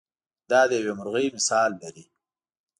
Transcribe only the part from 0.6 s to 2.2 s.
د یوې مرغۍ مثال لري.